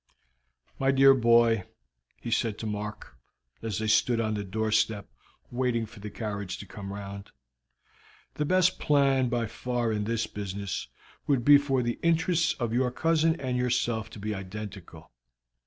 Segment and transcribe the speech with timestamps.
[0.79, 1.65] "My dear boy,"
[2.19, 3.19] he said to Mark,
[3.61, 5.07] as they stood on the doorstep
[5.51, 7.29] waiting for the carriage to come round,
[8.33, 10.87] "the best plan by far in this business
[11.27, 15.11] would be for the interests of your cousin and yourself to be identical.